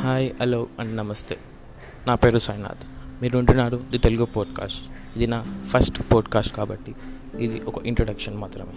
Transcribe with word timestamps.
Hi 0.00 0.30
hello 0.40 0.66
and 0.78 0.96
నమస్తే. 0.96 1.38
నా 2.06 2.14
పేరు 2.14 2.38
సాయినాథ్. 2.38 2.78
మీరు 3.22 3.38
ఉంటున్నారు 3.38 3.84
ది 3.90 3.98
తెలుగు 3.98 4.24
పోడ్కాస్ట్. 4.24 4.84
ఇది 5.16 5.26
నా 5.26 5.62
ఫస్ట్ 5.66 6.02
పోడ్కాస్ట్ 6.14 6.56
కాబట్టి 6.56 6.94
ఇది 7.38 7.60
ఒక 7.60 7.86
ఇంట్రొడక్షన్ 7.86 8.36
మాత్రమే. 8.36 8.72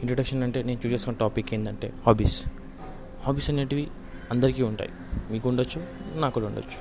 ఇంట్రొడక్షన్ 0.00 0.42
అంటే 0.42 0.62
నేను 0.62 0.78
చూస్ 0.78 0.94
చేసుకున్న 0.94 1.18
టాపిక్ 1.18 1.54
ఏంటంటే 1.54 1.92
హాబీస్ 2.06 2.44
హాబీస్ 3.22 3.50
అనేటివి 3.50 3.88
అందరికీ 4.30 4.62
ఉంటాయి. 4.62 4.90
మీకు 5.30 5.48
ఉండొచ్చు 5.48 5.86
నాకు 6.16 6.34
కూడా 6.34 6.46
ఉండొచ్చు. 6.46 6.78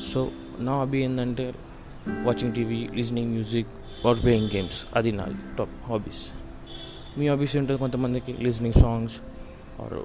సో 0.00 0.30
నా 0.58 0.78
హాబీ 0.78 0.98
ఏంటంటే 0.98 1.54
watching 2.08 2.52
TV 2.52 2.88
listening 2.94 3.30
music 3.30 4.06
or 4.06 4.22
playing 4.22 4.50
games 4.54 4.86
అది 4.94 5.12
నా 5.12 5.26
టాప్ 5.58 5.88
హాబీస్ 5.88 6.30
మీ 7.18 7.28
హాబీస్ 7.28 7.56
ఉంటుంది 7.56 7.78
కొంతమందికి 7.78 8.32
listening 8.32 8.82
songs 8.82 9.16
or 9.80 10.00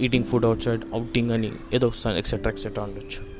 eating 0.00 0.24
food 0.24 0.44
outside 0.62 0.84
outing 0.94 1.30
అని 1.30 1.52
ఏదో 1.72 1.88
వస్తాను 1.88 2.16
ఎక్సెట్రా 2.16 2.52
ఎక్సెట్రా 2.52 2.84
ఉండొచ్చు 2.84 3.38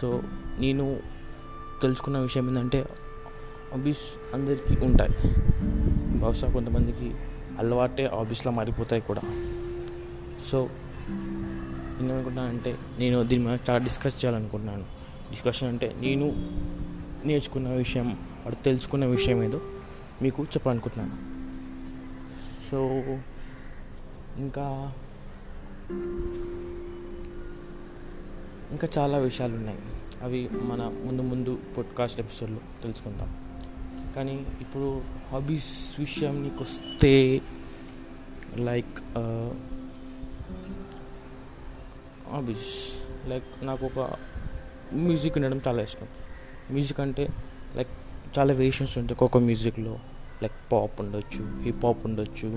సో 0.00 0.22
నేను 0.58 1.00
తెలుసుకున్న 1.82 2.18
విషయం 2.18 2.48
ఏంటంటే 2.48 2.86
హాబీస్ 3.70 4.34
అందరికీ 4.34 4.86
ఉంటాయి. 4.86 5.10
బహుశా 6.18 6.52
కొంతమందికి 6.52 7.14
అలవాటే 7.58 8.06
హాబీస్లో 8.06 8.52
మారిపోతాయి 8.52 9.02
కూడా. 9.02 9.20
సో 10.46 10.70
నేను 12.00 12.14
అనుకుంటున్నానంటే 12.14 12.76
నేను 12.98 13.22
దీని 13.22 13.44
మీద 13.44 13.58
చాలా 13.70 13.84
డిస్కస్ 13.84 14.24
చేయాలనుకుంటున్నాను. 14.24 14.82
డిస్కషన్ 15.30 15.68
అంటే 15.68 15.96
నేను 16.00 16.26
నేర్చుకున్న 17.26 17.68
విషయం 17.68 18.10
వాడు 18.12 18.54
తెలుసుకున్న 18.54 19.04
విషయం 19.04 19.42
ఏదో 19.42 19.60
మీకు 20.22 20.44
చెప్పాలనుకుంటున్నాను. 20.44 21.16
సో 22.70 22.78
ఇంకా 24.38 24.92
ఇంకా 28.70 28.88
చాలా 28.98 29.18
విషయాలు 29.18 29.54
ఉన్నాయి 29.54 29.78
అవి 30.22 30.48
మన 30.62 30.82
ముందు 31.04 31.22
ముందు 31.22 31.58
పాడ్కాస్ట్ 31.76 32.20
ఎపిసోడ్లో 32.20 32.60
తెలుసుకుందాం. 32.82 33.30
కానీ 34.16 34.46
ఇప్పుడు 34.60 35.02
హాబీస్ 35.32 36.00
విషయానికి 36.00 36.62
వస్తే 36.62 37.40
లైక్ 38.56 38.98
హాబీస్ 42.30 42.94
లైక్ 43.28 43.66
నాకు 43.66 43.86
ఒక 43.86 44.10
మ్యూజిక్ 44.92 45.38
వినడం 45.38 45.60
చాలా 45.66 45.82
ఇష్టం. 45.82 46.06
మ్యూజిక్ 46.70 47.00
అంటే 47.00 47.28
లైక్ 47.76 47.88
చాలా 48.38 48.54
వేషన్స్ 48.54 48.98
ఉంటాయి. 48.98 49.14
ఒక్కొక్క 49.14 49.36
మ్యూజిక్లో 49.36 49.98
లైక్ 50.42 50.72
పాప్ 50.72 51.00
ఉండొచ్చు 51.00 51.62
హిప్ 51.62 51.84
హాప్ 51.86 52.06
ఉండొచ్చు 52.06 52.48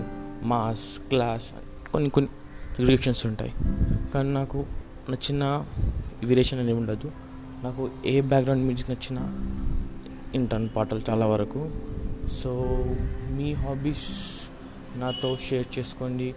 మాస్ 0.45 0.99
క్లాస్ 0.99 1.53
కొన్ని 1.93 2.09
కొన్ని 2.09 2.31
రియాక్షన్స్ 2.85 3.25
ఉంటాయి. 3.25 3.53
కానీ 4.13 4.29
నాకు 4.29 4.65
నచ్చిన 5.09 5.65
వేరియేషన్ 6.23 6.59
అనేది 6.59 6.77
ఉండదు. 6.77 7.11
నాకు 7.63 7.91
ఏ 8.05 8.21
బ్యాక్గ్రౌండ్ 8.21 8.65
మ్యూజిక్ 8.65 8.89
నచ్చినా 8.89 9.21
వింటాను 10.33 10.67
పాటలు 10.67 11.01
చాలా 11.09 11.25
వరకు. 11.25 11.71
సో 12.31 12.85
మీ 13.31 13.53
హాబీస్ 13.53 14.05
నాతో 14.95 15.37
షేర్ 15.49 15.79
చేసుకోండి. 15.79 16.35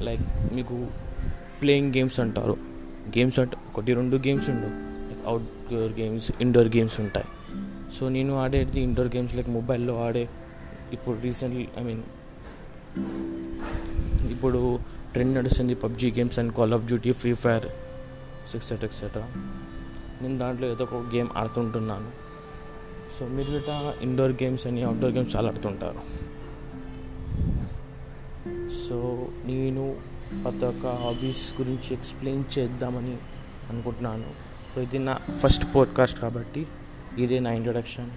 లైక్ 0.00 0.54
మీకు 0.54 0.86
ప్లేయింగ్ 1.62 1.94
గేమ్స్ 1.96 2.20
అంటారు. 2.20 2.56
గేమ్స్ 3.18 3.38
అంటే 3.38 3.56
ఒకటి 3.68 3.94
రెండు 3.94 4.16
గేమ్స్ 4.16 4.50
ఉండవు. 4.50 4.70
Like 5.08 5.26
outdoor 5.26 5.92
games 5.92 6.32
indoor 6.40 6.76
games 6.76 7.00
ఉంటాయి. 7.00 7.26
సో 7.98 8.08
నేను 8.08 8.38
ఆడేది 8.38 8.80
ఇండోర్ 8.80 9.16
గేమ్స్ 9.16 9.36
లైక్ 9.36 9.48
మొబైల్లో 9.48 10.04
ఆడే 10.04 10.28
ఇప్పుడు 10.92 11.20
రీసెంట్లీ 11.20 11.68
ఐ 11.78 11.82
మీన్ 11.82 12.02
ఇప్పుడు 14.30 14.78
ట్రెండ్ 15.12 15.34
నడుస్తుంది 15.34 15.74
PUBG 15.74 16.12
games 16.12 16.38
and 16.38 16.54
Call 16.54 16.74
of 16.74 16.84
Duty 16.84 17.12
Free 17.12 17.34
Fire 17.34 17.66
etcetera 18.54 18.86
etcetera 18.86 19.28
నేను 20.22 20.38
దాంట్లో 20.38 20.68
ఏదో 20.68 20.84
ఒక 20.84 20.94
గేమ్ 20.94 21.28
ఆడుతుంటున్నాను. 21.36 22.10
సో 23.18 23.26
మీరు 23.26 23.50
గిట్ట 23.50 23.68
ఇండోర్ 24.02 24.32
గేమ్స్ 24.32 24.66
అని 24.66 24.82
అవుట్డోర్ 24.82 25.12
గేమ్స్ 25.12 25.36
చాలా 25.36 25.48
ఆడుతుంటారు. 25.48 26.00
సో 28.88 29.28
నేను 29.44 29.96
ప్రతి 30.44 30.64
ఒక్క 30.64 30.86
హాబీస్ 30.86 31.54
గురించి 31.60 31.94
ఎక్స్ప్లెయిన్ 31.94 32.44
చేద్దామని 32.58 33.16
అనుకుంటున్నాను. 33.70 34.48
సో 34.74 34.80
ఇది 34.80 34.98
నా 34.98 35.14
ఫస్ట్ 35.14 35.74
పోడ్కాస్ట్ 35.74 36.20
కాబట్టి 36.20 36.66
ఇదే 37.18 37.40
నా 37.40 37.52
introduction 37.52 38.10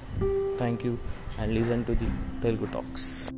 thank 0.57 0.85
you 0.85 0.97
and 1.41 1.53
listen 1.53 1.85
to 1.85 1.91
the 1.91 2.09
Telugu 2.43 2.65
Talks 2.65 3.31